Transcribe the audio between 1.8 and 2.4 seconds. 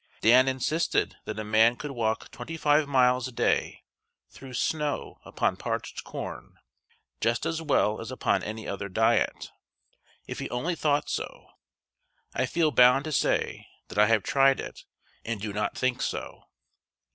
walk